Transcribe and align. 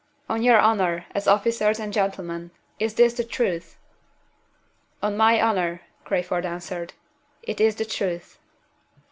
On 0.27 0.41
your 0.41 0.57
honor, 0.57 1.05
as 1.13 1.27
officers 1.27 1.79
and 1.79 1.93
gentlemen, 1.93 2.49
is 2.79 2.95
this 2.95 3.13
the 3.13 3.23
truth?" 3.23 3.77
"On 5.03 5.15
my 5.15 5.39
honor," 5.39 5.83
Crayford 6.05 6.43
answered, 6.43 6.93
"it 7.43 7.61
is 7.61 7.75
the 7.75 7.85
truth." 7.85 8.39